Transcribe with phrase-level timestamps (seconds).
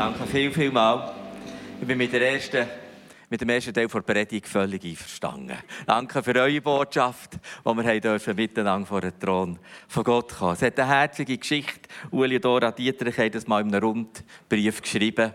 [0.00, 1.12] Danke viel, viel mal.
[1.78, 2.66] Ich bin mit, der ersten,
[3.28, 5.58] mit dem ersten Teil der Predigt völlig einverstanden.
[5.86, 9.58] Danke für eure Botschaft, die wir dürfen miteinander vor den Thron
[9.88, 10.54] von Gott kommen.
[10.54, 11.90] Es hat eine herzliche Geschichte.
[12.12, 15.34] Uli und Dora Dietrich haben das mal in einem Rundbrief geschrieben.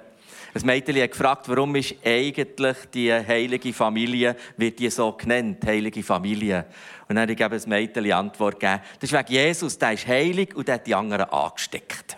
[0.56, 6.02] Ein Mädchen hat gefragt, warum ist eigentlich die heilige Familie, wird die so genannt, heilige
[6.02, 6.66] Familie?
[7.08, 10.68] Und dann ich das Mädchen Antwort gegeben, das ist wegen Jesus, der ist heilig und
[10.68, 12.18] der hat die anderen angesteckt.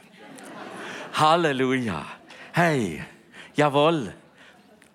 [1.11, 2.16] Halleluja.
[2.59, 3.03] Hey,
[3.53, 4.11] jawohl.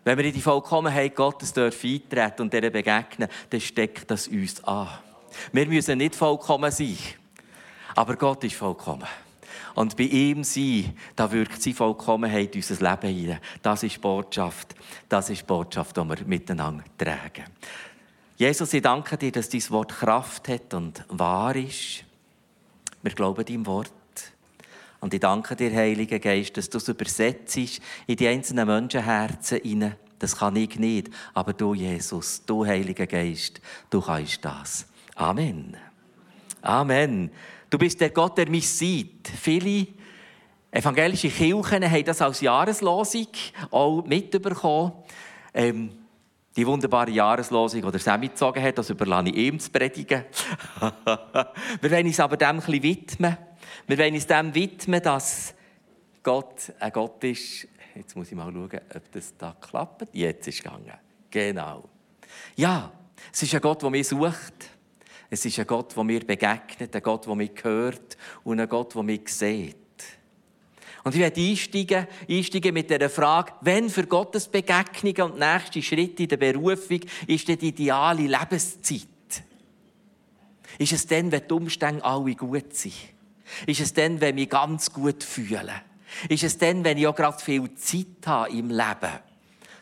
[0.03, 4.89] Wenn wir in die Vollkommenheit Gottes eintreten und dieser begegnen, dann steckt das uns an.
[5.53, 6.99] Wir müssen nicht vollkommen sein,
[7.95, 9.07] aber Gott ist vollkommen.
[9.77, 13.41] Und bei ihm sein, da wirkt seine Vollkommenheit in unser Leben hinein.
[13.63, 14.75] Das ist Botschaft.
[15.09, 17.45] Das ist Botschaft, die wir miteinander tragen.
[18.39, 22.03] Jesus, ich danke dir, dass dein Wort Kraft hat und wahr ist.
[23.03, 23.93] Wir glauben deinem Wort.
[25.03, 27.59] Und ich danke dir, Heiliger Geist, dass du es übersetzt
[28.07, 29.97] in die einzelnen Menschenherzen hinein.
[30.21, 31.11] Das kann ich nicht.
[31.35, 34.87] Aber du, Jesus, du, Heiliger Geist, du kannst das.
[35.17, 35.77] Amen.
[36.61, 37.33] Amen.
[37.69, 39.27] Du bist der Gott, der mich sieht.
[39.27, 39.89] Viele
[40.71, 43.27] evangelische Kirchen haben das als Jahreslosung
[43.73, 44.93] auch mitbekommen.
[45.53, 45.91] Ähm,
[46.55, 50.27] die wunderbare Jahreslosung, die er gezogen hat, das überlasse ich ihm zu predigen.
[51.81, 53.37] Wir wollen uns aber dem ein bisschen widmen.
[53.87, 55.55] Wir wollen uns dem widmen, dass
[56.23, 57.69] Gott ein Gott ist.
[57.95, 60.09] Jetzt muss ich mal schauen, ob das da klappt.
[60.13, 60.93] Jetzt ist es gegangen.
[61.31, 61.89] Genau.
[62.57, 62.93] Ja,
[63.33, 64.71] es ist ein Gott, der mich sucht.
[65.29, 68.95] Es ist ein Gott, der mir begegnet, ein Gott, der mich hört und ein Gott,
[68.95, 69.77] der mich sieht.
[71.05, 76.23] Und ich werde einsteigen, einsteigen mit der Frage, wenn für Gottes Begegnung und nächste Schritte
[76.23, 79.09] in der Berufung ist die ideale Lebenszeit?
[80.79, 82.95] Ist es dann, wenn die Umstände alle gut sind?
[83.67, 85.73] Ist es dann, wenn ich mich ganz gut fühle?
[86.29, 89.19] Ist es dann, wenn ich auch gerade viel Zeit habe im Leben?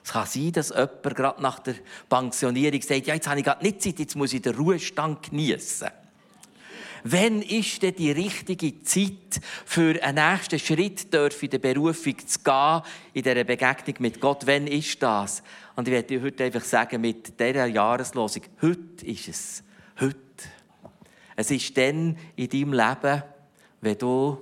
[0.03, 1.75] Es kann sein, dass jemand gerade nach der
[2.09, 5.89] Pensionierung sagt, ja, jetzt habe ich gerade nicht Zeit, jetzt muss ich den Ruhestand genießen.
[7.05, 12.83] Wann ist denn die richtige Zeit für einen nächsten Schritt in der Berufung zu gehen,
[13.15, 14.47] in dieser Begegnung mit Gott?
[14.47, 15.43] Wann ist das?
[15.77, 19.63] Und ich werde heute einfach sagen, mit dieser Jahreslosung, heute ist es.
[19.99, 20.19] Heute.
[21.37, 23.23] Es ist dann in deinem Leben,
[23.81, 24.39] wenn du,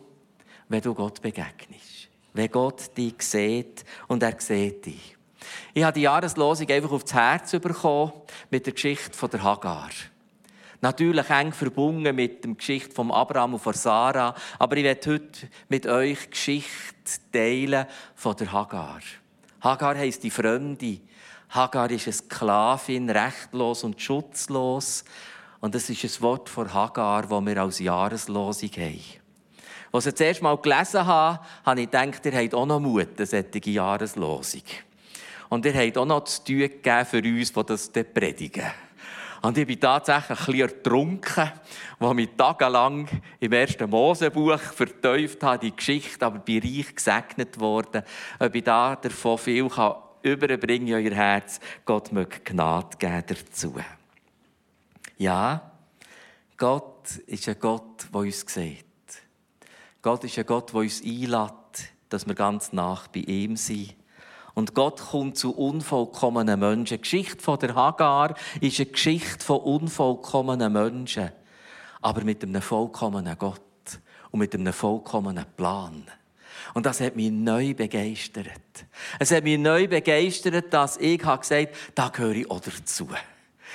[0.68, 2.08] wenn du Gott begegnest.
[2.32, 5.16] Wenn Gott dich sieht und er sieht dich.
[5.74, 8.12] Ich habe die Jahreslosung einfach aufs Herz bekommen
[8.50, 9.90] mit der Geschichte der Hagar.
[10.80, 14.34] Natürlich eng verbunden mit der Geschichte von Abraham und von Sarah.
[14.58, 16.70] Aber ich werde heute mit euch die Geschichte
[17.32, 19.00] teilen von der Hagar.
[19.60, 21.00] Hagar heisst die Fremde.
[21.50, 25.04] Hagar ist eine Sklavin, rechtlos und schutzlos.
[25.60, 29.00] Und das ist ein Wort von Hagar, das wir als Jahreslosung haben.
[29.92, 33.08] Als ich das erste Mal gelesen habe, habe ich gedacht, ihr habt auch noch Mut,
[33.16, 34.62] eine solche Jahreslosung.
[35.48, 38.66] Und ihr habt auch noch zu tun gegeben für uns, die das predigen.
[39.40, 41.52] Und ich bin tatsächlich ein bisschen ertrunken,
[42.00, 48.02] als mich tagelang im ersten Mosebuch verteuft habe, die Geschichte, aber bin reich gesegnet worden.
[48.40, 53.76] Ob ich da davon viel kann überbringen in euer Herz, Gott möge Gnade geben dazu.
[55.16, 55.70] Ja,
[56.56, 58.87] Gott ist ein Gott, der uns sieht.
[60.08, 63.94] Gott ist ein Gott, der uns einlädt, dass wir ganz nach bei ihm sind.
[64.54, 66.96] Und Gott kommt zu unvollkommenen Menschen.
[66.96, 71.30] Die Geschichte von der Hagar ist eine Geschichte von unvollkommenen Menschen.
[72.00, 73.60] Aber mit einem vollkommenen Gott
[74.30, 76.06] und mit einem vollkommenen Plan.
[76.72, 78.48] Und das hat mich neu begeistert.
[79.18, 83.08] Es hat mich neu begeistert, dass ich gesagt habe, da gehöre ich auch dazu.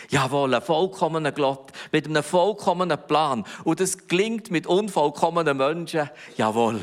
[0.10, 3.44] Jawohl, ein vollkommener Gott mit einem vollkommenen Plan.
[3.64, 6.10] Und das klingt mit unvollkommenen Menschen.
[6.38, 6.80] Jawohl,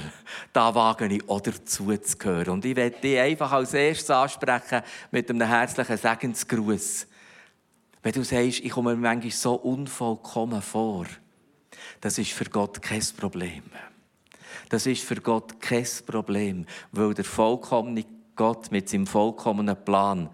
[0.53, 2.51] da wage ich auch dazu zu gehören.
[2.51, 7.07] Und ich werde dich einfach als erstes ansprechen mit einem herzlichen Segensgruß.
[8.03, 11.07] Wenn du sagst, ich komme mir manchmal so unvollkommen vor,
[12.01, 13.63] das ist für Gott kein Problem.
[14.71, 18.05] Das ist für Gott kein Problem, weil der vollkommene
[18.37, 20.31] Gott mit seinem vollkommenen Plan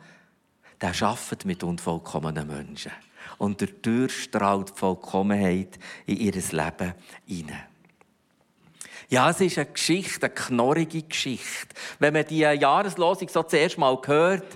[0.81, 2.93] der arbeitet mit unvollkommenen Menschen.
[3.39, 6.95] Und der Tür strahlt Vollkommenheit in ihr Leben
[7.27, 7.65] hinein.
[9.09, 11.75] Ja, es ist eine Geschichte, eine knorrige Geschichte.
[11.99, 14.47] Wenn man die Jahreslosung so zuerst mal hört,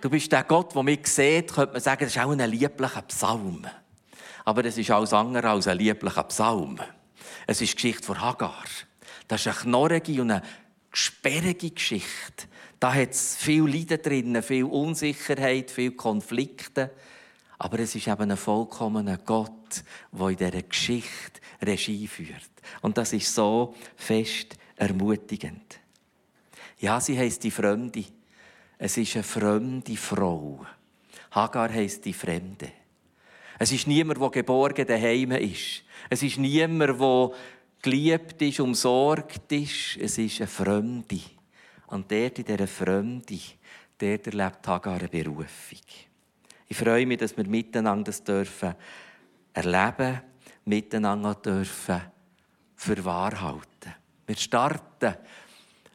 [0.00, 3.02] du bist der Gott, der mich sieht, könnte man sagen, das ist auch ein lieblicher
[3.02, 3.66] Psalm.
[4.44, 6.80] Aber es ist alles andere als ein lieblicher Psalm.
[7.46, 8.64] Es ist die Geschichte von Hagar.
[9.28, 10.42] Das ist eine knorrige und eine
[10.92, 12.46] sperrige Geschichte.
[12.80, 16.90] Da hat es viel Leiden drin, viel Unsicherheit, viel Konflikte.
[17.58, 19.82] Aber es ist eben ein vollkommener Gott,
[20.12, 22.50] der in dieser Geschichte Regie führt.
[22.82, 25.80] Und das ist so fest ermutigend.
[26.78, 28.04] Ja, sie heisst die Fremde.
[28.78, 30.64] Es ist eine fremde Frau.
[31.32, 32.70] Hagar heisst die Fremde.
[33.58, 35.82] Es ist niemand, der geborgen daheim ist.
[36.08, 37.30] Es ist niemand, der
[37.82, 39.96] geliebt ist, umsorgt ist.
[40.00, 41.20] Es ist eine Fremde.
[41.88, 43.38] Und dort in dieser Fremde,
[43.98, 45.80] dort erlebt Hagar eine Berufung.
[46.68, 48.74] Ich freue mich, dass wir miteinander das dürfen
[49.54, 50.20] erleben,
[50.66, 52.02] miteinander dürfen
[52.76, 53.94] verwahrhalten.
[54.26, 55.14] Wir starten,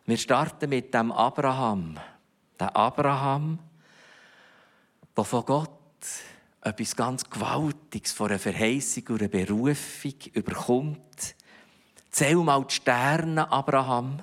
[0.05, 1.99] wir starten mit dem Abraham.
[2.59, 3.59] Der Abraham,
[5.15, 5.69] der von Gott
[6.61, 11.35] etwas ganz Gewaltiges von einer Verheißung und einer Berufung überkommt.
[12.09, 14.21] Zähl mal die Sterne, Abraham.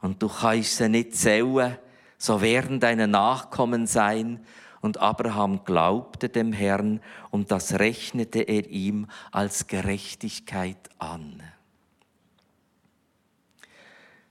[0.00, 1.78] Und du kannst sie nicht zählen,
[2.18, 4.44] so werden deine Nachkommen sein.
[4.80, 7.00] Und Abraham glaubte dem Herrn
[7.30, 11.42] und das rechnete er ihm als Gerechtigkeit an.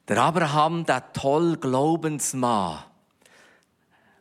[0.08, 2.84] Der Abraham, der toll Glaubensmann,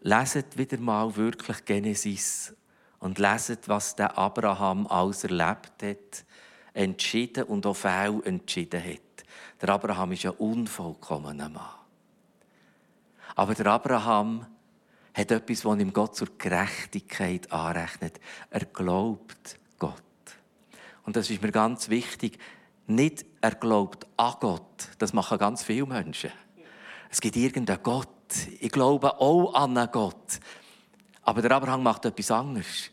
[0.01, 2.55] leset wieder mal wirklich Genesis
[3.01, 6.25] und leset, was der Abraham alles erlebt hat,
[6.73, 9.14] entschieden und auch fehl entschieden hat.
[9.61, 11.69] Der Abraham ist ein unvollkommener Mann.
[13.37, 14.47] Aber der Abraham
[15.15, 18.21] hat etwas, was ihm Gott zur Gerechtigkeit anrechnet.
[18.51, 19.95] Er glaubt Gott.
[21.05, 22.39] Und das ist mir ganz wichtig.
[22.87, 24.89] Nicht er glaubt an Gott.
[24.99, 26.33] Das machen ganz viele Menschen.
[27.11, 28.09] Es gibt irgendeinen Gott.
[28.61, 30.41] Ich glaube auch an einen Gott.
[31.23, 32.91] Aber der Abraham macht etwas anderes.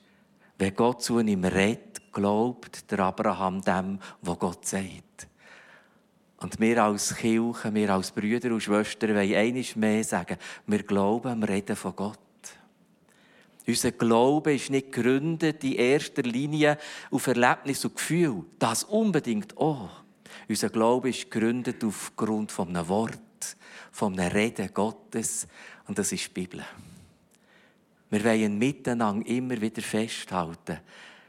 [0.57, 5.27] Wenn Gott zu ihm redet, glaubt der Abraham dem, was Gott sagt.
[6.41, 10.38] Und wir als Kirche, wir als Brüder und Schwestern wollen einiges mehr sagen.
[10.65, 12.17] Wir glauben, wir reden von Gott.
[13.67, 16.79] Unser Glaube ist nicht gegründet in erster Linie
[17.11, 18.43] auf Erlebnis und Gefühl.
[18.57, 20.01] Das unbedingt auch.
[20.49, 23.55] Unser Glaube ist gegründet aufgrund von einem Wort,
[23.91, 25.47] von einem Reden Gottes.
[25.87, 26.65] Und das ist die Bibel.
[28.09, 30.79] Wir wollen miteinander immer wieder festhalten.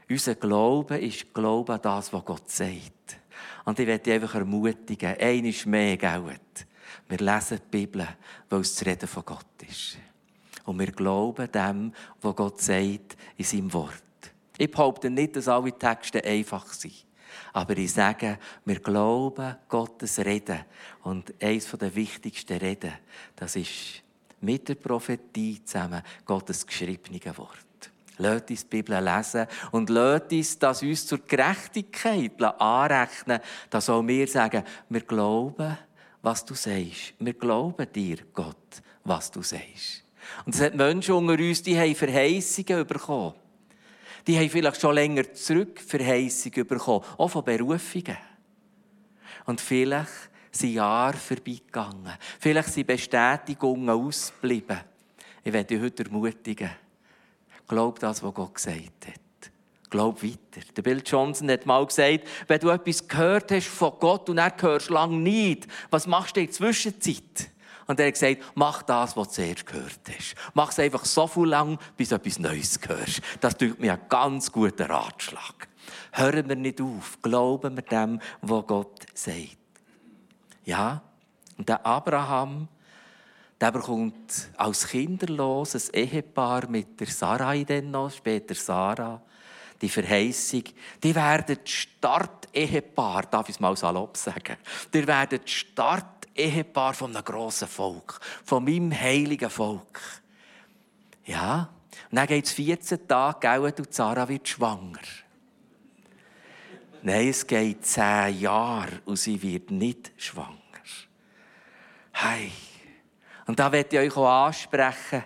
[0.09, 3.22] Unser Glaube ist Glaube an das, was Gott sagt.
[3.65, 6.39] Und ich möchte dich einfach ermutigen, eines mehr, gell?
[7.07, 8.07] Wir lesen die Bibel,
[8.49, 9.97] weil es das Reden von Gott ist.
[10.65, 14.03] Und wir glauben dem, was Gott sagt in seinem Wort.
[14.57, 17.05] Ich behaupte nicht, dass alle Texte einfach sind.
[17.51, 20.59] Aber ich sage, wir glauben Gottes Reden.
[21.03, 22.93] Und eines der wichtigsten Reden,
[23.35, 24.03] das ist
[24.41, 27.65] mit der Prophetie zusammen Gottes geschriebene Wort.
[28.17, 33.39] Lasst uns die Bibel lesen und lasst uns das uns zur Gerechtigkeit anrechnen,
[33.69, 35.77] dass auch wir sagen, wir glauben,
[36.21, 37.13] was du sagst.
[37.19, 40.03] Wir glauben dir, Gott, was du sagst.
[40.45, 43.33] Und es hat Menschen unter uns, die haben Verheißungen bekommen.
[44.25, 48.17] Die haben vielleicht schon länger zurück Verheißungen bekommen, auch von Berufungen.
[49.45, 52.13] Und vielleicht sind Jahre vorbeigegangen.
[52.39, 54.79] Vielleicht sind Bestätigungen ausgeblieben.
[55.43, 56.69] Ich werde dich heute ermutigen.
[57.67, 59.51] Glaub das, was Gott gesagt hat.
[59.89, 60.65] Glaub weiter.
[60.75, 64.53] Der Bill Johnson hat mal gesagt, wenn du etwas gehört hast von Gott und er
[64.59, 67.51] hörst lange nicht, was machst du in der Zwischenzeit?
[67.85, 70.35] Und er hat gesagt, mach das, was du zuerst gehört hast.
[70.53, 73.21] Mach es einfach so viel lang, bis du etwas Neues hörst.
[73.41, 75.67] Das tut mir einen ganz guten Ratschlag.
[76.13, 79.57] Hören wir nicht auf, glauben wir dem, was Gott sagt.
[80.65, 81.01] Ja,
[81.57, 82.67] und der Abraham,
[83.59, 89.21] der bekommt als kinderloses Ehepaar mit der Sarai dann noch, später Sarah,
[89.81, 90.63] die Verheißung,
[91.01, 94.57] die werden Start-Ehepaar, darf ich es mal salopp sagen,
[94.93, 99.99] die werden Start Ehepaar von einem grossen Volk, von meinem heiligen Volk.
[101.25, 101.69] Ja,
[102.09, 104.99] und dann geht es 14 Tage, und Sarah wird schwanger.
[107.03, 110.57] Nein, es geht 10 Jahre und sie wird nicht schwanger.
[112.13, 112.51] Hey.
[113.45, 115.23] Und da werde ich euch auch ansprechen,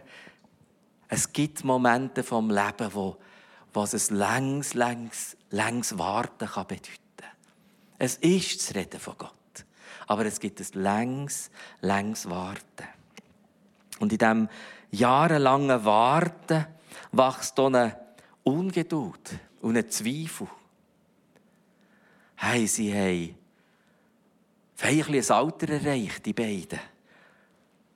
[1.07, 3.17] es gibt Momente vom Leben, wo,
[3.73, 6.97] was es längs, längs, längs Warten kann bedeuten.
[7.97, 9.33] Es ist das Reden von Gott
[10.07, 12.87] aber es gibt ein längs, längs Warten.
[13.99, 14.49] Und in diesem
[14.89, 16.65] jahrelangen Warten
[17.11, 17.97] wächst eine
[18.43, 20.47] Ungeduld und ein Zweifel.
[22.35, 23.35] Hey, sie haben
[24.75, 26.79] feierlich ein Alter erreicht, die beiden.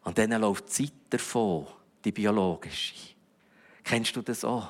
[0.03, 1.67] Und dann läuft die Zeit davon,
[2.03, 2.96] die biologische.
[3.84, 4.70] Kennst du das auch?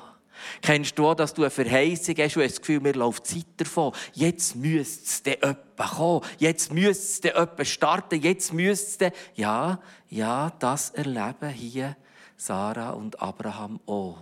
[0.60, 3.46] Kennst du auch, dass du eine Verheißung hast und hast das Gefühl, mir läuft Zeit
[3.56, 3.92] davon.
[4.12, 6.20] Jetzt müsste es dann jemand kommen.
[6.38, 8.20] Jetzt müsste es dann jemand starten.
[8.20, 9.12] Jetzt müsste es.
[9.34, 11.96] Ja, ja, das erleben hier
[12.36, 14.16] Sarah und Abraham auch.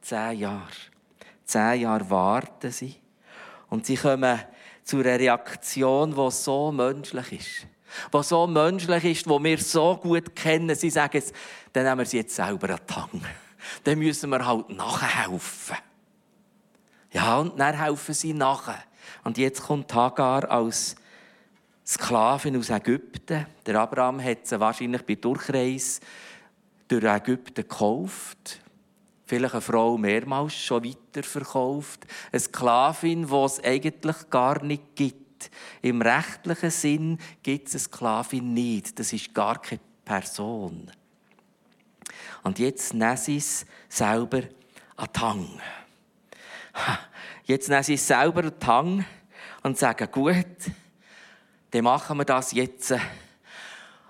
[0.00, 0.68] Zehn Jahre.
[1.44, 2.96] Zehn Jahre warten sie.
[3.68, 4.40] Und sie kommen
[4.82, 7.66] zu einer Reaktion, die so menschlich ist.
[8.10, 10.74] Was so menschlich ist, wo wir so gut kennen.
[10.74, 11.32] Sie sagen es,
[11.72, 13.22] dann nehmen wir sie jetzt selber an die Hand.
[13.84, 15.76] Dann müssen wir halt nachhelfen.
[17.12, 18.82] Ja, und dann helfen sie nachher.
[19.24, 20.96] Und jetzt kommt Hagar als
[21.86, 23.46] Sklavin aus Ägypten.
[23.66, 26.00] Der Abraham hat sie wahrscheinlich bei Durchreise
[26.86, 28.60] durch Ägypten gekauft.
[29.26, 32.06] Vielleicht eine Frau mehrmals schon weiterverkauft.
[32.32, 35.29] Eine Sklavin, die es eigentlich gar nicht gibt.
[35.82, 38.98] Im rechtlichen Sinn gibt es eine Sklavin nicht.
[38.98, 40.90] Das ist gar keine Person.
[42.42, 44.42] Und jetzt nehmen sie es selber
[44.96, 45.60] an die Hand.
[47.44, 49.04] Jetzt nehmen sie es selber an die Hand
[49.62, 50.46] und sagen, gut,
[51.70, 52.94] dann machen wir das jetzt.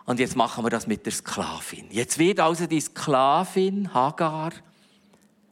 [0.05, 1.91] Und jetzt machen wir das mit der Sklavin.
[1.91, 4.53] Jetzt wird also die Sklavin Hagar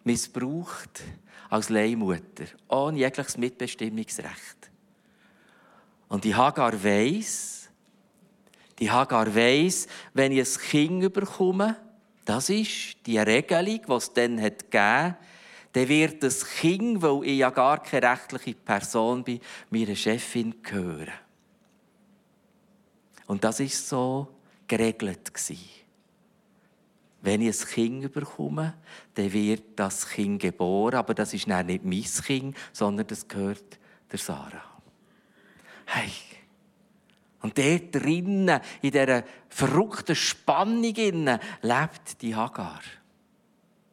[0.04, 1.02] missbraucht
[1.50, 4.57] als Leihmutter, ohne jegliches Mitbestimmungsrecht.
[6.08, 7.68] Und die Hagar weiß,
[8.78, 11.76] die Hagar weiß, wenn ich ein Kind bekomme,
[12.24, 15.16] das ist die Regelung, die es dann hat gegeben
[15.72, 21.12] dann wird das Kind, weil ich ja gar keine rechtliche Person bin, meiner Chefin gehören.
[23.26, 24.28] Und das ist so
[24.66, 25.32] geregelt
[27.20, 28.74] Wenn ich ein Kind bekomme,
[29.14, 33.78] dann wird das Kind geboren, aber das ist nicht mein Kind, sondern das gehört
[34.10, 34.67] der Sarah.
[35.90, 36.10] Hey.
[37.40, 42.80] Und dort drinnen, in dieser verrückten Spannung lebt die Hagar.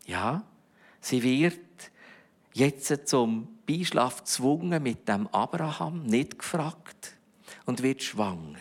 [0.06, 0.44] Ja,
[1.00, 1.60] sie wird
[2.54, 7.16] jetzt zum Beischlaf gezwungen mit dem Abraham, nicht gefragt,
[7.66, 8.60] und wird schwanger.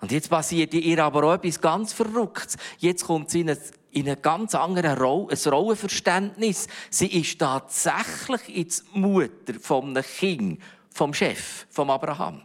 [0.00, 2.56] Und jetzt passiert ihr aber auch etwas ganz Verrücktes.
[2.78, 3.58] Jetzt kommt sie in ein,
[3.92, 6.68] in ein ganz anderes Roll, Rollenverständnis.
[6.90, 10.60] Sie ist tatsächlich jetzt Mutter vom Kind,
[10.96, 12.42] vom Chef, vom Abraham.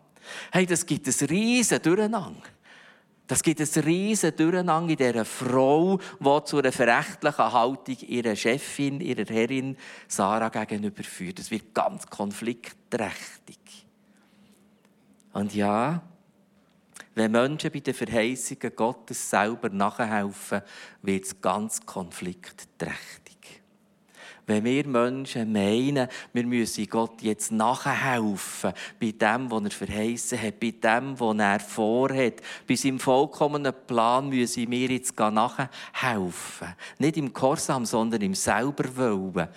[0.51, 2.43] Hey, das gibt ein riesen Durcheinander.
[3.25, 8.99] Das gibt ein riesen Durcheinander in dieser Frau, die zu einer verächtlichen Haltung ihrer Chefin,
[8.99, 9.77] ihrer Herrin
[10.07, 11.39] Sarah gegenüber führt.
[11.39, 13.87] Das wird ganz konfliktträchtig.
[15.31, 16.01] Und ja,
[17.15, 20.61] wenn Menschen bei den Verheißungen Gottes selber nachhelfen,
[21.01, 23.20] wird es ganz konfliktträchtig.
[24.45, 30.59] Wenn wir Menschen meinen, wir müssen Gott jetzt nachhelfen, bei dem, was er verheißen hat,
[30.59, 36.75] bei dem, was er vorhat, bei seinem vollkommenen Plan müssen wir jetzt nachhelfen.
[36.99, 39.47] Nicht im Korsam, sondern im selber wollen.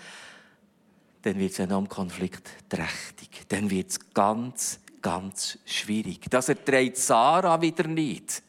[1.23, 3.47] Dann wird es enorm konfliktträchtig.
[3.49, 6.31] Dann wird es ganz ganz schwierig.
[6.31, 8.43] Das erträgt Sarah wieder nicht.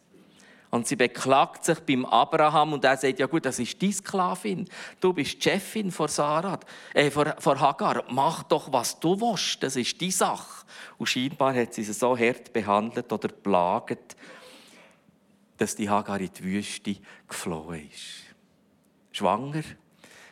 [0.75, 4.67] Und sie beklagt sich beim Abraham und er sagt, ja gut, das ist die Sklavin.
[4.99, 6.59] Du bist die Chefin vor Sarah,
[6.93, 8.03] äh, vor, vor Hagar.
[8.09, 9.63] Mach doch, was du willst.
[9.63, 10.65] Das ist die Sache.
[10.97, 14.17] Und scheinbar hat sie sie so hart behandelt oder plagt,
[15.55, 18.35] dass die Hagar in die Wüste geflohen ist.
[19.13, 19.63] Schwanger,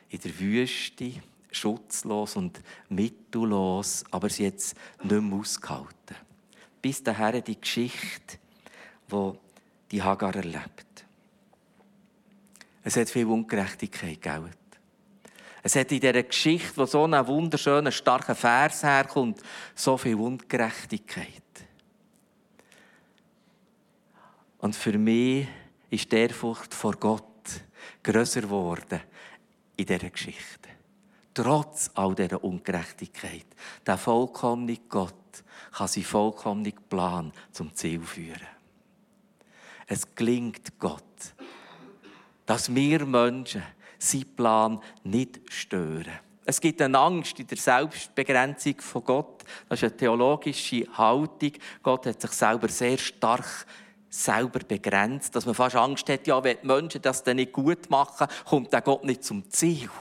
[0.10, 1.14] in der Wüste,
[1.54, 2.60] schutzlos und
[2.90, 6.18] mittellos, aber sie hat es nicht mehr ausgehalten.
[6.82, 8.40] Bis daher die Geschichte,
[9.08, 9.38] wo
[9.94, 11.06] die Hagar erlebt.
[12.84, 14.52] Es hat viel Ungerechtigkeit gegeben.
[15.62, 19.42] Es hat in dieser Geschichte, wo so ein wunderschöner, starker Vers herkommt,
[19.74, 21.28] so viel Ungerechtigkeit.
[24.58, 25.48] Und für mich
[25.90, 27.24] ist der Furcht vor Gott
[28.04, 29.00] größer geworden
[29.78, 30.64] in dieser Geschichte
[31.34, 33.46] trotz all dieser Ungerechtigkeit.
[33.86, 35.14] Der vollkommene Gott
[35.72, 38.48] kann seinen vollkommenen Plan zum Ziel führen.
[39.94, 41.04] Es gelingt Gott,
[42.48, 43.62] dass wir Menschen
[44.00, 46.20] seinen Plan nicht stören.
[46.46, 49.44] Es gibt eine Angst in der Selbstbegrenzung von Gott.
[49.70, 51.52] Das ist eine theologische Haltung.
[51.84, 53.68] Gott hat sich selber sehr stark
[54.10, 57.88] selber begrenzt, dass man fast Angst hat, ja, wenn die Menschen das dann nicht gut
[57.92, 59.92] machen, kommt der Gott nicht zum Ziel.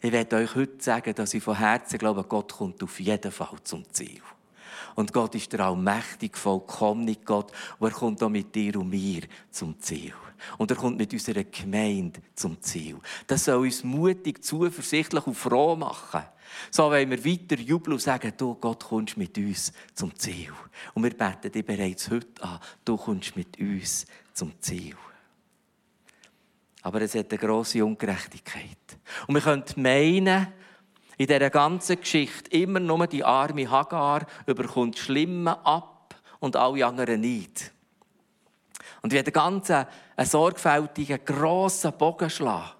[0.00, 3.58] Ich werde euch heute sagen, dass ich von Herzen glaube, Gott kommt auf jeden Fall
[3.64, 4.22] zum Ziel.
[4.98, 7.52] Und Gott ist der allmächtige, vollkommene Gott.
[7.78, 10.12] Und er kommt auch mit dir und mir zum Ziel.
[10.56, 12.98] Und er kommt mit unserer Gemeinde zum Ziel.
[13.28, 16.22] Das soll uns mutig, zuversichtlich und froh machen.
[16.72, 20.52] So wollen wir weiter jubeln und sagen, du Gott kommst mit uns zum Ziel.
[20.94, 24.96] Und wir beten dich bereits heute an, du kommst mit uns zum Ziel.
[26.82, 28.98] Aber es hat eine grosse Ungerechtigkeit.
[29.28, 30.48] Und wir können meinen,
[31.18, 37.20] in dieser ganzen Geschichte immer nur die arme Hagar überkommt Schlimme ab und alle anderen
[37.20, 37.72] nicht.
[39.02, 42.70] Und wir haben ganz einen sorgfältigen, grossen Bogen schlagen.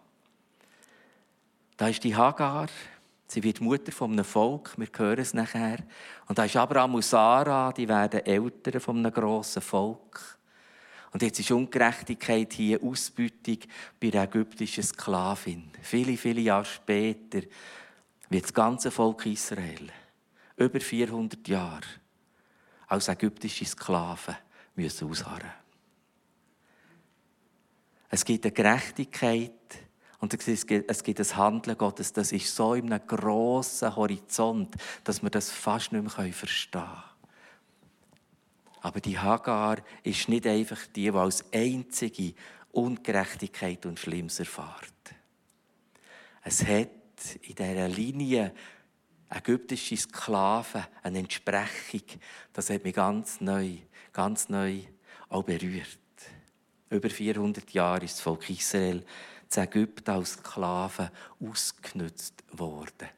[1.77, 2.69] Da ist die Hagar,
[3.31, 5.79] Sie wird Mutter von einem Volk, wir hören es nachher.
[6.29, 10.39] Und da ist Abraham und Sarah, die werden Eltern von einem grossen Volk.
[11.13, 13.59] Und jetzt ist Ungerechtigkeit hier Ausbeutung
[14.01, 15.71] bei der ägyptischen Sklavin.
[15.83, 17.41] Viele, viele Jahre später
[18.29, 19.91] wird das ganze Volk Israel,
[20.57, 21.87] über 400 Jahre,
[22.87, 24.37] als ägyptische Sklaven
[24.75, 25.51] müssen ausharren.
[28.11, 29.53] Es gibt eine Gerechtigkeit
[30.21, 35.31] und es gibt ein Handeln Gottes, das ist so in einem grossen Horizont, dass wir
[35.31, 37.03] das fast nicht mehr verstehen können.
[38.81, 42.35] Aber die Hagar ist nicht einfach die, die als einzige
[42.73, 44.93] Ungerechtigkeit und Schlimmes erfahrt.
[46.43, 46.89] Es hat
[47.43, 48.53] in dieser Linie
[49.31, 52.03] ägyptische Sklaven eine Entsprechung.
[52.53, 53.77] Das hat mich ganz neu,
[54.13, 54.81] ganz neu
[55.29, 55.99] auch berührt.
[56.91, 59.05] Über 400 Jahre ist das Volk Israel
[59.49, 61.11] zu Ägypten als Sklaven
[61.41, 63.09] ausgenutzt worden.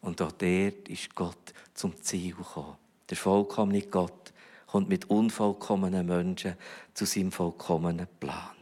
[0.00, 2.76] Und auch dort ist Gott zum Ziel gekommen.
[3.08, 4.32] Der vollkommene Gott
[4.66, 6.56] kommt mit unvollkommenen Menschen
[6.94, 8.56] zu seinem vollkommenen Plan.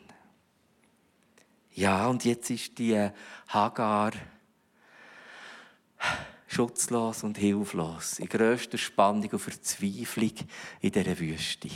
[1.72, 3.10] Ja, und jetzt ist die
[3.48, 4.12] Hagar
[6.46, 10.32] schutzlos und hilflos, in grösster Spannung und Verzweiflung
[10.80, 11.70] in dieser Wüste.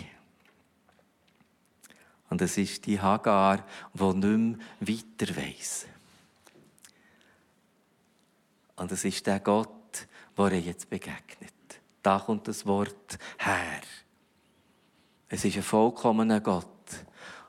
[2.30, 5.86] Und es ist die Hagar, die nicht mehr weiter weiss.
[8.76, 11.52] Und es ist der Gott, der ihr jetzt begegnet.
[12.02, 13.80] Da kommt das Wort her.
[15.28, 16.66] Es ist ein vollkommener Gott,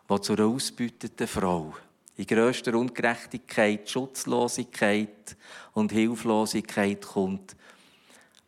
[0.09, 1.75] der zu einer ausbeuteten Frau
[2.15, 5.35] in grösster Ungerechtigkeit, Schutzlosigkeit
[5.73, 7.55] und Hilflosigkeit kommt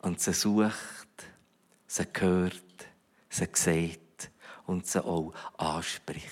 [0.01, 1.07] und sie sucht,
[1.85, 2.63] sie hört,
[3.29, 4.31] sie sieht
[4.65, 6.27] und sie auch anspricht.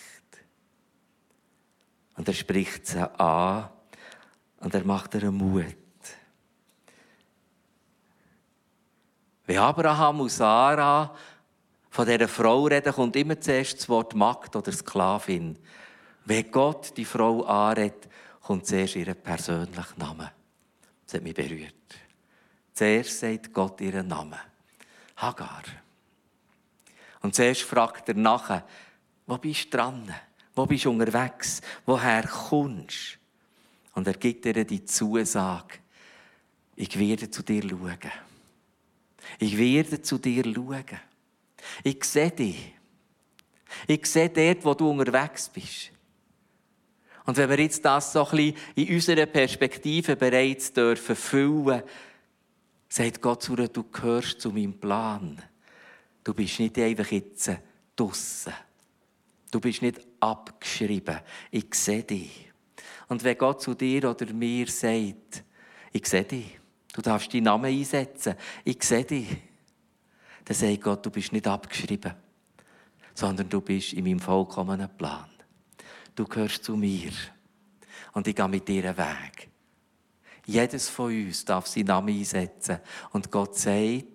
[2.15, 3.69] Und er spricht sie an
[4.59, 5.75] und er macht ihr Mut.
[9.45, 11.15] Wie Abraham und Sarah
[11.89, 15.57] von dieser Frau reden, kommt immer zuerst das Wort Magd oder Sklavin.
[16.25, 18.09] Wenn Gott die Frau anredet,
[18.42, 20.31] kommt zuerst ihr persönlicher Name.
[21.05, 21.74] Das hat mich berührt.
[22.74, 24.40] Zuerst sagt Gott ihren Namen.
[25.18, 25.64] Hagar.
[27.22, 28.68] Und zuerst fragt er nachher,
[29.25, 30.14] wo bist du dran?
[30.53, 31.61] Wo bist du unterwegs?
[31.85, 33.18] Woher kommst
[33.94, 34.00] du?
[34.00, 35.75] Und er gibt ihr die Zusage,
[36.75, 37.98] ich werde zu dir schauen.
[39.40, 40.85] Ich werde zu dir schauen.
[41.83, 42.74] Ich sehe dich.
[43.88, 45.92] Ich sehe dort, wo du unterwegs bist.
[47.25, 51.81] Und wenn wir jetzt das so ein bisschen in unserer Perspektive bereits dürfen füllen,
[52.88, 55.42] sagt Gott zu dir, du gehörst zu meinem Plan.
[56.24, 57.51] Du bist nicht einfach jetzt
[57.96, 58.53] draussen.
[59.50, 61.20] Du bist nicht abgeschrieben.
[61.50, 62.51] Ich sehe dich.
[63.07, 65.44] Und wenn Gott zu dir oder mir sagt,
[65.92, 66.59] ich sehe dich,
[66.94, 69.27] du darfst deinen Namen einsetzen, ich sehe dich,
[70.44, 72.14] dann sagt Gott, du bist nicht abgeschrieben,
[73.14, 75.34] sondern du bist in meinem vollkommenen Plan
[76.15, 77.11] du gehörst zu mir
[78.13, 79.49] und ich gehe mit dir einen Weg.
[80.45, 82.79] Jedes von uns darf seinen Namen einsetzen
[83.11, 84.05] und Gott sagt,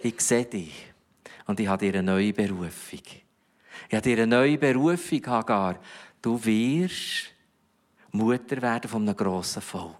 [0.00, 0.92] ich sehe dich
[1.46, 3.02] und ich habe dir eine neue Berufung.
[3.88, 5.80] Ich habe dir eine neue Berufung, Hagar.
[6.20, 7.30] Du wirst
[8.12, 9.96] Mutter werden von einem grossen Volk.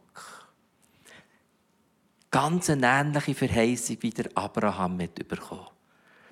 [2.31, 5.67] Ganz eine ähnliche Verheißung wie der Abraham mit bekommen.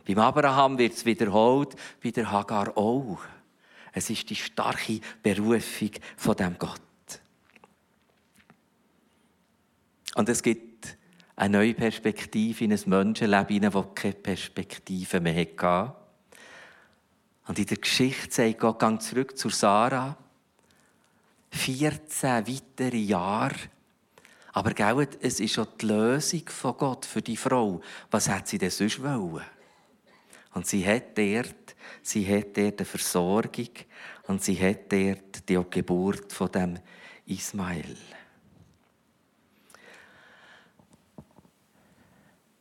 [0.06, 3.20] Beim Abraham wird es wiederholt, bei der Hagar auch.
[3.92, 6.80] Es ist die starke Berufung von dem Gott.
[10.14, 10.96] Und es gibt
[11.36, 15.94] eine neue Perspektive in ein Menschenleben, das keine Perspektive mehr hatte.
[17.46, 20.16] Und in der Geschichte sagt Gott, gang zurück zu Sarah.
[21.50, 23.56] 14 weitere Jahre.
[24.52, 27.80] Aber gell, es ist schon die Lösung von Gott für die Frau.
[28.10, 29.42] Was hat sie denn sonst wollen?
[30.54, 33.70] Und sie hat dort, sie hat dort eine Versorgung
[34.28, 36.78] und sie hat dort die Geburt von dem
[37.26, 37.96] Ismael.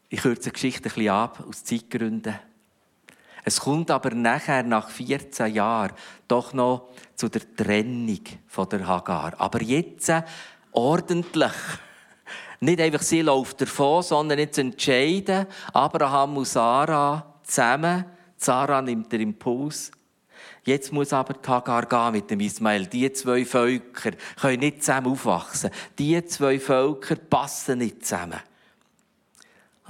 [0.10, 2.38] Ich kürze die Geschichte ein bisschen ab, aus Zeitgründen.
[3.44, 5.94] Es kommt aber nachher, nach 14 Jahren,
[6.28, 9.40] doch noch zu der Trennung von der Hagar.
[9.40, 10.12] Aber jetzt
[10.72, 11.54] ordentlich.
[12.60, 18.06] Nicht einfach sie läuft davon, sondern jetzt entscheiden Abraham und Sarah, zusammen.
[18.38, 19.92] Sarah nimmt den Impuls.
[20.64, 22.86] Jetzt muss aber Hagar gehen mit dem Ismael.
[22.86, 25.72] Die zwei Völker können nicht zusammen aufwachsen.
[25.98, 28.40] Die zwei Völker passen nicht zusammen.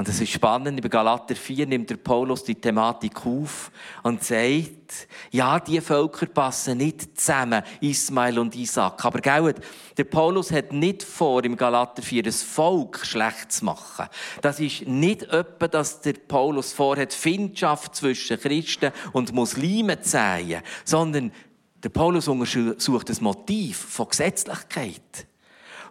[0.02, 5.08] Und es ist spannend, bei Galater 4 nimmt der Paulus die Thematik auf und sagt,
[5.30, 9.06] ja, die Völker passen nicht zusammen, Ismail und Isaac.
[9.06, 9.54] Aber gell,
[9.96, 14.08] der Paulus hat nicht vor, im Galater 4 das Volk schlecht zu machen.
[14.42, 20.64] Das ist nicht etwa, dass der Paulus vorhat, Findschaft zwischen Christen und Muslimen zu sehen,
[20.84, 21.32] sondern
[21.76, 25.28] der Paulus untersucht das Motiv von Gesetzlichkeit.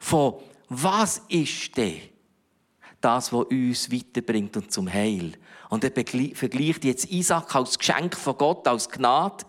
[0.01, 0.35] Von
[0.69, 2.01] was ist denn
[3.01, 5.33] das, was uns weiterbringt und zum Heil.
[5.69, 9.45] Und er vergleicht jetzt Isaac als Geschenk von Gott, als Gnade,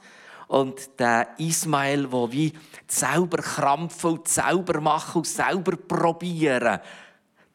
[0.52, 2.52] und der Ismael, der wie
[2.86, 6.80] selber krampfen und selber machen und selber probieren,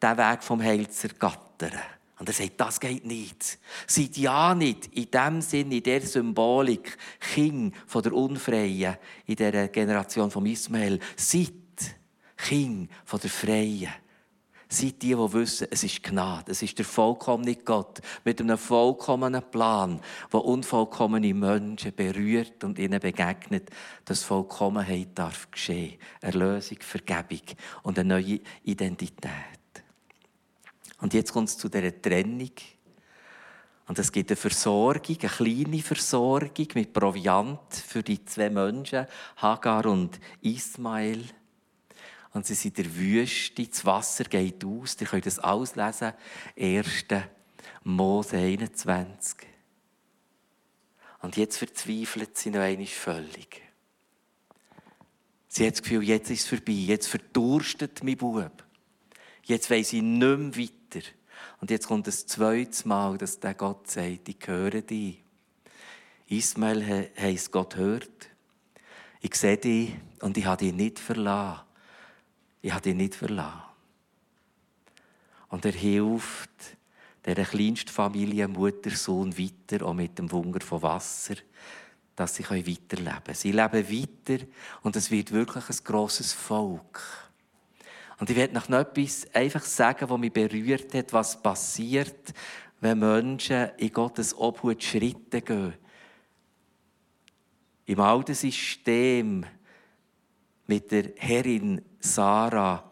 [0.02, 1.78] den Weg vom Heil zu ergattern.
[2.18, 3.58] Und er sagt, das geht nicht.
[3.86, 6.96] Seid ja nicht in dem Sinn, in der Symbolik,
[7.34, 10.98] King von der Unfreien, in der Generation von Ismael.
[11.16, 11.52] Seid
[12.34, 13.92] King von der Freien.
[14.68, 16.50] Seid die, die wissen, es ist Gnade.
[16.50, 20.00] Es ist der vollkommene Gott mit einem vollkommenen Plan,
[20.32, 23.70] der unvollkommene Menschen berührt und ihnen begegnet,
[24.04, 25.98] dass Vollkommenheit darf geschehen.
[26.20, 27.42] Erlösung, Vergebung
[27.84, 29.30] und eine neue Identität.
[31.00, 32.50] Und jetzt kommt es zu dieser Trennung.
[33.88, 39.86] Und es gibt eine Versorgung, eine kleine Versorgung mit Proviant für die zwei Menschen, Hagar
[39.86, 41.22] und Ismael
[42.36, 46.12] und sie sind in der Wüste, das Wasser geht aus, ihr könnt das alles lesen,
[46.60, 47.06] 1.
[47.82, 49.38] Mose 21.
[51.22, 53.62] Und jetzt verzweifelt sie noch einmal völlig.
[55.48, 58.64] Sie hat das Gefühl, jetzt ist es vorbei, jetzt verdurstet mein Bub.
[59.44, 61.06] Jetzt weiss ich nicht mehr weiter.
[61.62, 65.22] Und jetzt kommt das zweite Mal, dass der Gott sagt, ich höre dich.
[66.28, 68.28] Ismael heisst, Gott hört.
[69.22, 71.65] Ich sehe dich und ich habe dich nicht verlassen
[72.66, 73.62] ich habe dich nicht verlassen.
[75.50, 76.50] Und er hilft
[77.24, 81.36] der kleinsten Familie, Mutter, Sohn weiter, auch mit dem Wunder von Wasser,
[82.16, 83.34] dass sie weiterleben können.
[83.34, 84.44] Sie leben weiter
[84.82, 87.00] und es wird wirklich ein grosses Volk.
[88.18, 92.34] Und ich werde noch etwas einfach sagen, was mich berührt hat, was passiert,
[92.80, 95.74] wenn Menschen in Gottes Obhut Schritte gehen.
[97.84, 99.46] Im alten System
[100.66, 101.80] mit der Herrin
[102.14, 102.82] Sarah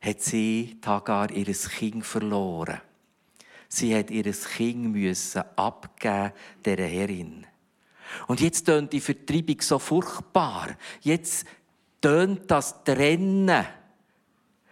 [0.00, 2.80] hat sie Tagar ihres Kind verloren.
[3.68, 6.32] Sie hat ihres Kind müssen abgeben
[6.64, 7.46] der Herrin.
[8.26, 10.76] Und jetzt tönt die Vertreibung so furchtbar.
[11.00, 11.46] Jetzt
[12.00, 13.64] tönt das Trennen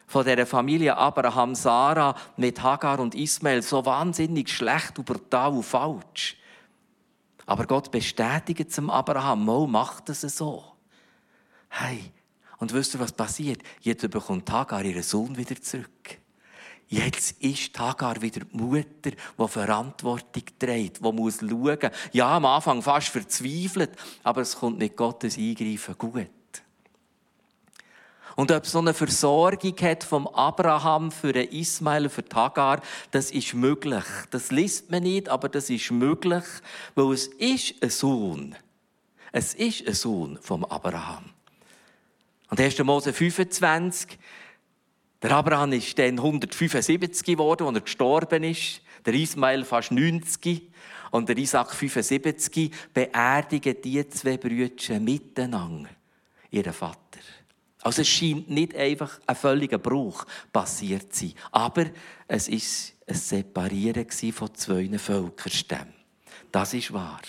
[0.06, 6.36] von der Familie Abraham Sarah mit Hagar und Ismael so wahnsinnig schlecht brutal und falsch.
[7.46, 10.64] Aber Gott bestätigt zum Abraham, Mo macht es so.
[11.70, 12.12] Hey,
[12.62, 13.60] und wisst ihr, was passiert?
[13.80, 16.18] Jetzt bekommt Hagar ihren Sohn wieder zurück.
[16.86, 21.90] Jetzt ist Hagar wieder die Mutter, die Verantwortung trägt, die muss schauen.
[22.12, 23.90] Ja, am Anfang fast verzweifelt,
[24.22, 26.28] aber es kommt mit Gottes Eingreifen gut.
[28.36, 33.54] Und ob so eine Versorgung hat vom Abraham für den Ismael, für Hagar, das ist
[33.54, 34.04] möglich.
[34.30, 36.44] Das liest man nicht, aber das ist möglich,
[36.94, 38.54] weil es ist ein Sohn.
[39.32, 41.31] Es ist ein Sohn vom Abraham.
[42.52, 42.80] Und 1.
[42.80, 44.18] Mose 25,
[45.22, 48.82] der Abraham ist dann 175 geworden, als er gestorben ist.
[49.06, 50.70] Der Ismael fast 90
[51.12, 55.88] und der Isaac 75 beerdigen die zwei Brüder miteinander
[56.50, 57.20] ihren Vater.
[57.80, 61.86] Also es scheint nicht einfach ein völliger Bruch passiert zu sein, aber
[62.28, 65.94] es ist ein Separieren von zwei Völkerstämmen.
[66.50, 67.22] Das ist wahr.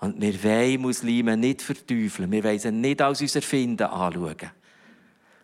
[0.00, 2.32] Und wir wollen Muslime nicht verteufeln.
[2.32, 4.50] Wir wollen sie nicht als unser Finden anschauen.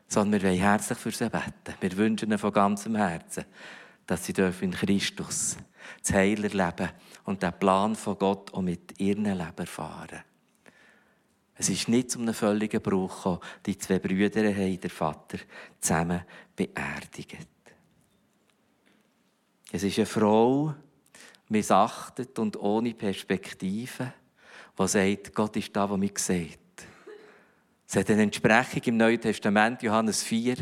[0.08, 1.74] Sondern wir wollen herzlich für sie beten.
[1.80, 3.44] Wir wünschen ihnen von ganzem Herzen,
[4.06, 5.56] dass sie in Christus
[6.02, 6.90] das Heil erleben
[7.24, 10.22] und den Plan von Gott auch mit ihrem Leben erfahren.
[11.58, 13.40] Es ist nicht zum einem völligen Bruch gekommen.
[13.64, 15.38] Die zwei Brüder haben der Vater
[15.80, 16.22] zusammen
[16.54, 17.48] beerdigt.
[19.72, 20.74] Es ist eine Frau,
[21.48, 24.12] missachtet und ohne Perspektive
[24.78, 26.58] der sagt, Gott ist da, wo mich sieht.
[27.88, 30.56] Es hat eine Entsprechung im Neuen Testament, Johannes 4.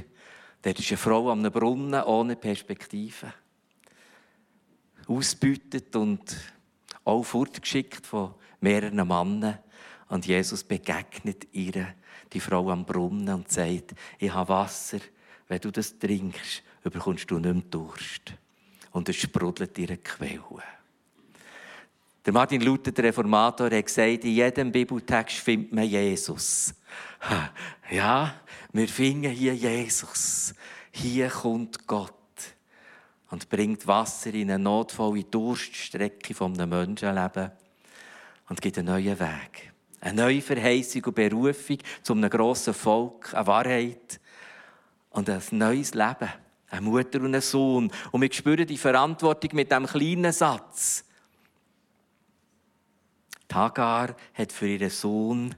[0.62, 3.32] Dort ist eine Frau am Brunnen ohne Perspektive.
[5.06, 6.36] Ausbeutet und
[7.04, 9.58] auch fortgeschickt von mehreren Männern.
[10.08, 11.94] Und Jesus begegnet ihr,
[12.32, 15.00] die Frau am Brunnen, und sagt, ich habe Wasser.
[15.48, 18.34] Wenn du das trinkst, bekommst du nicht mehr Durst.
[18.92, 20.62] Und es sprudelt ihre Quelle.
[22.24, 26.74] Der Martin Luther, der Reformator, hat gesagt, in jedem Bibeltext findet man Jesus.
[27.90, 28.34] Ja,
[28.72, 30.54] wir finden hier Jesus.
[30.90, 32.14] Hier kommt Gott.
[33.30, 37.50] und bringt Wasser in eine notvolle Durststrecke von einem Menschenleben
[38.48, 39.72] und gibt einen neuen Weg.
[40.00, 44.20] Eine neue Verheißung und Berufung zu einem grossen Volk, eine Wahrheit
[45.10, 46.28] und ein neues Leben.
[46.70, 47.90] Eine Mutter und ein Sohn.
[48.12, 51.04] Und wir spüren die Verantwortung mit diesem kleinen Satz.
[53.54, 55.54] Hagar hat für ihren Sohn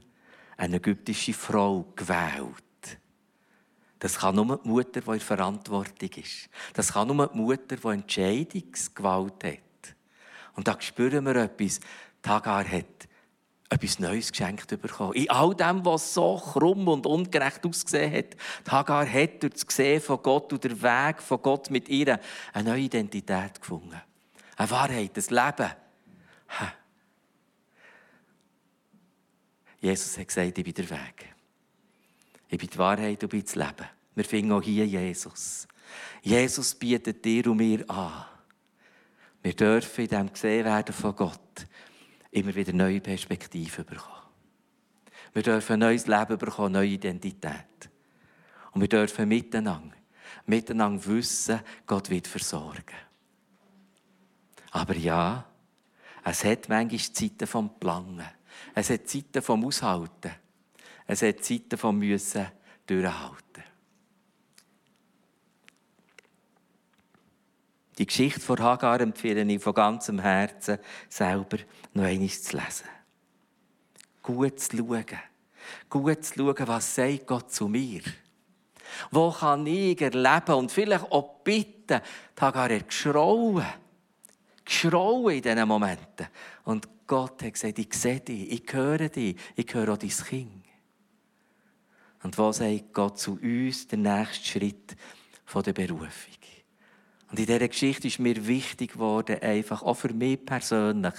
[0.56, 2.62] eine ägyptische Frau gewählt.
[3.98, 6.48] Das kann nur die Mutter, die in Verantwortung ist.
[6.74, 9.94] Das kann nur die Mutter, die Entscheidungsgewalt hat.
[10.54, 11.80] Und da spüren wir etwas.
[12.24, 13.08] Hagar hat
[13.68, 15.14] etwas Neues geschenkt bekommen.
[15.14, 18.36] In all dem, was so krumm und ungerecht ausgesehen hat.
[18.70, 22.20] Hagar hat durch das Sehen von Gott und der Weg von Gott mit ihr
[22.52, 24.00] eine neue Identität gefunden.
[24.56, 25.72] Eine Wahrheit, ein Leben.
[29.86, 31.32] Jesus hat gesagt, ich bin der Weg.
[32.48, 33.86] Ich bin die Wahrheit und bin das Leben.
[34.16, 35.68] Wir finden auch hier Jesus.
[36.22, 38.24] Jesus bietet dir und mir an.
[39.42, 41.66] Wir dürfen in dem gesehen werden von Gott
[42.32, 44.12] immer wieder neue Perspektiven bekommen.
[45.32, 47.88] Wir dürfen ein neues Leben bekommen, neue Identität.
[48.72, 49.94] Und wir dürfen miteinander,
[50.46, 52.96] miteinander wissen, Gott wird versorgen.
[54.72, 55.44] Aber ja,
[56.24, 58.35] es hat manchmal Zeiten vom Planen.
[58.78, 60.32] Es hat Zeiten vom Aushalten.
[61.06, 62.46] Es hat Zeiten vom Müssen
[62.86, 63.64] durchhalten.
[67.96, 71.56] Die Geschichte von Hagar empfehle ich von ganzem Herzen, selber
[71.94, 72.88] noch einmal zu lesen.
[74.22, 75.06] Gut zu schauen.
[75.88, 78.02] Gut zu schauen, was sagt Gott zu mir.
[79.10, 82.02] Wo kann ich erleben und vielleicht auch bitten.
[82.38, 83.64] Hagar hat geschrauen.
[84.66, 86.26] Geschrauen in diesen Momenten.
[86.64, 90.64] Und Gott hat gesagt, ich sehe dich, ich höre dich, ich höre auch dein Kind.
[92.22, 94.96] Und wo sagt Gott zu uns der nächste Schritt
[95.54, 96.34] der Berufung?
[97.30, 101.14] Und in dieser Geschichte ist mir wichtig geworden, einfach, auch für mich persönlich,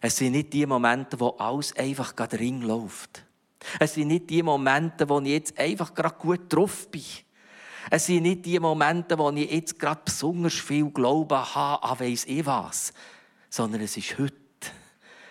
[0.00, 3.24] es sind nicht die Momente, wo alles einfach gerade ring läuft.
[3.80, 7.02] Es sind nicht die Momente, wo ich jetzt einfach gerade gut drauf bin.
[7.90, 12.24] Es sind nicht die Momente, wo ich jetzt gerade besonders viel Glauben habe an weiss
[12.26, 12.92] ich was.
[13.50, 14.47] Sondern es ist heute.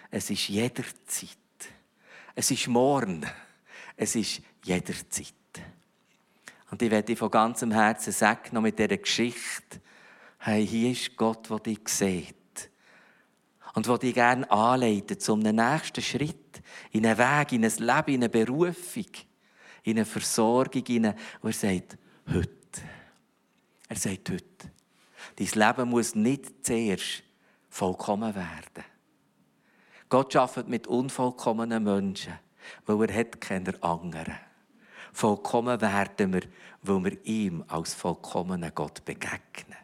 [0.09, 1.37] Es ist jederzeit.
[2.35, 3.25] Es ist morgen.
[3.95, 5.33] Es ist jederzeit.
[6.69, 9.81] Und ich werde von ganzem Herzen sagen, noch mit dieser Geschichte,
[10.39, 12.35] hey, hier ist Gott, der dich sieht.
[13.73, 18.23] Und der dich gerne anleitet zum nächsten Schritt, in einen Weg, in ein Leben, in
[18.23, 19.05] eine Berufung,
[19.83, 22.81] in eine Versorgung, in wo er sagt, heute.
[23.87, 24.71] Er sagt heute.
[25.35, 27.23] Dein Leben muss nicht zuerst
[27.69, 28.96] vollkommen werden.
[30.09, 32.33] Gott arbeitet mit unvollkommenen Menschen,
[32.85, 34.37] weil er hat keine anderen.
[35.11, 36.43] Vollkommen werden wir,
[36.83, 39.77] weil wir ihm als vollkommenen Gott begegnen.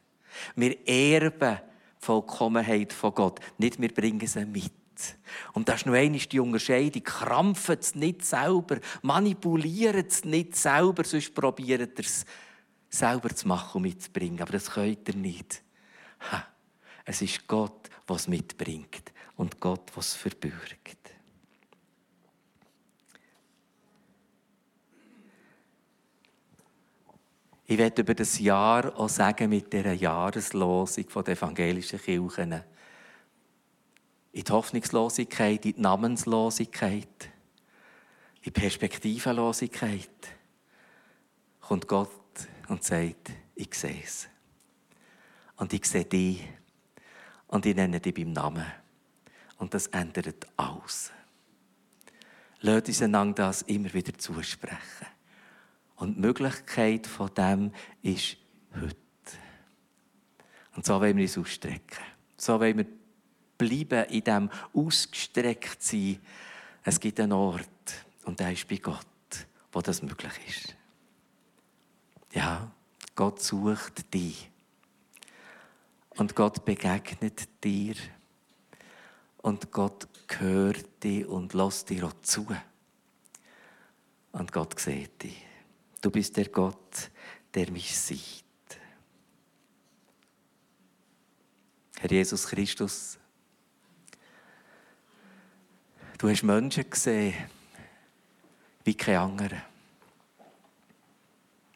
[0.55, 4.71] Wir erben die Vollkommenheit von Gott, nicht wir bringen sie mit.
[5.53, 7.03] Und das ist noch einmal die Unterscheidung.
[7.03, 12.25] Krampfen es nicht selber, manipulieren es nicht selber, sonst probiert ihr es
[12.89, 14.41] selber zu machen und mitzubringen.
[14.41, 15.63] Aber das könnt ihr nicht.
[17.05, 20.97] Es ist Gott, was mitbringt und Gott, was verbürgt.
[27.65, 32.61] Ich werde über das Jahr auch sagen, mit dieser Jahreslosung der evangelischen Kirchen.
[34.31, 37.29] In die Hoffnungslosigkeit, in die Namenslosigkeit,
[38.35, 40.09] in die Perspektivenlosigkeit
[41.61, 42.09] kommt Gott
[42.67, 44.27] und sagt, ich sehe es.
[45.55, 46.43] Und ich sehe dich.
[47.47, 48.82] Und ich nenne dich beim Namen.
[49.63, 51.09] Und das ändert alles.
[52.59, 55.07] Lasst uns einander das immer wieder zusprechen.
[55.95, 57.71] Und die Möglichkeit von dem
[58.01, 58.35] ist
[58.75, 58.97] heute.
[60.75, 62.03] Und so wollen wir uns ausstrecken.
[62.35, 62.87] So wollen wir
[63.57, 66.19] bleiben in dem ausgestreckt sein.
[66.83, 69.07] Es gibt einen Ort, und der ist bei Gott,
[69.71, 70.75] wo das möglich ist.
[72.33, 72.69] Ja,
[73.15, 74.51] Gott sucht dich.
[76.09, 77.95] Und Gott begegnet dir.
[79.43, 80.07] Und Gott
[80.39, 82.47] hört dich und lässt dir auch zu.
[84.31, 85.45] Und Gott sieht dich.
[86.01, 87.11] Du bist der Gott,
[87.53, 88.43] der mich sieht.
[91.99, 93.19] Herr Jesus Christus,
[96.17, 97.35] du hast Menschen gesehen
[98.85, 99.61] wie keine anderen.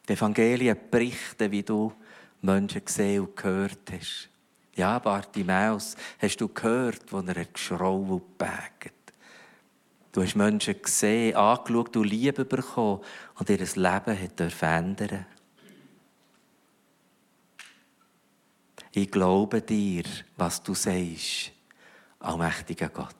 [0.08, 1.92] Die Evangelien berichten, wie du
[2.40, 4.30] Menschen gesehen und gehört hast.
[4.78, 8.94] Ja, Bartimäus, hast du gehört, wo er geschrauen und gebägt
[10.12, 13.02] Du hast Menschen gesehen, angeschaut und Liebe bekommen
[13.34, 15.26] und ihr Leben hat verändern
[18.92, 20.04] Ich glaube dir,
[20.36, 21.52] was du sagst,
[22.20, 23.14] allmächtiger Gott.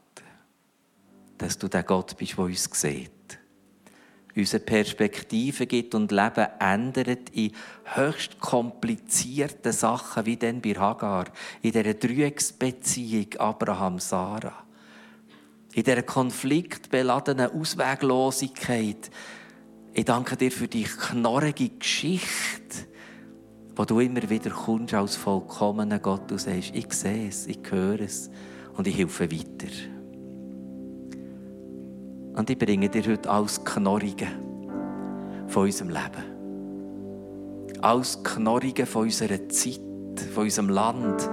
[1.36, 3.17] Dass du der Gott bist, der uns sieht.
[4.38, 7.50] Unsere Perspektive gibt und Leben ändert in
[7.82, 11.24] höchst komplizierten Sachen, wie denn bei Hagar,
[11.60, 14.62] in dieser Dreiecksbeziehung Abraham-Sarah.
[15.74, 19.10] In dieser konfliktbeladenen Ausweglosigkeit.
[19.92, 22.86] Ich danke dir für die knorrige Geschichte,
[23.74, 26.30] wo du immer wieder kommst als vollkommener Gott.
[26.30, 28.30] Du sagst, ich sehe es, ich höre es
[28.76, 29.97] und ich helfe weiter.
[32.38, 34.28] Und ich bringe dir heute alles Knorrige
[35.48, 36.22] von unserem Leben.
[37.80, 39.80] Alles Knorrige von unserer Zeit,
[40.32, 41.28] von unserem Land,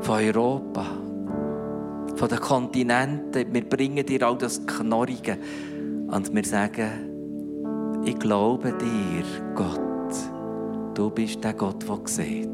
[0.00, 0.86] von Europa,
[2.16, 3.54] von den Kontinenten.
[3.54, 5.38] Wir bringen dir all das Knorrige
[6.08, 9.78] und wir sagen, ich glaube dir, Gott.
[10.94, 12.48] Du bist der Gott, der sieht.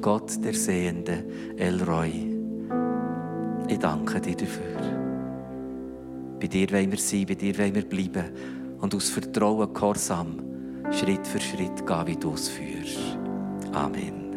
[0.00, 1.22] Gott, der Sehende,
[1.58, 2.34] El Roy.
[3.68, 4.97] Ich danke dir dafür.
[6.40, 8.26] Bei dir wollen wir sein, bei dir wollen wir bleiben
[8.80, 10.38] und aus Vertrauen gehorsam
[10.92, 13.18] Schritt für Schritt gehen, wie du es führst.
[13.72, 14.27] Amen.